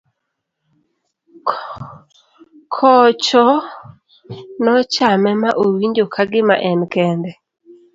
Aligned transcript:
kocho 2.75 3.45
nochame 4.63 5.31
ma 5.41 5.49
owinjo 5.63 6.05
ka 6.13 6.23
gima 6.31 6.55
en 6.69 6.79
kende 6.93 7.31